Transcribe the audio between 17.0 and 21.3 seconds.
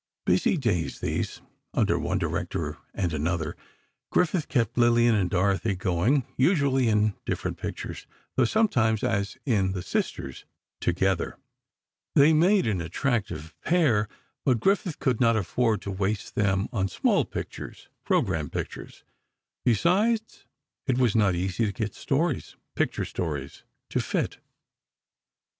pictures—"program" pictures—besides, it was